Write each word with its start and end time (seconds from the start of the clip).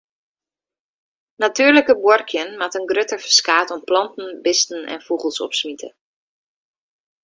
Natuerliker 1.41 1.99
buorkjen 2.05 2.51
moat 2.59 2.77
in 2.79 2.89
grutter 2.91 3.21
ferskaat 3.25 3.71
oan 3.73 3.87
planten, 3.89 4.29
bisten 4.45 4.81
en 4.93 5.05
fûgels 5.07 5.39
opsmite. 5.47 5.87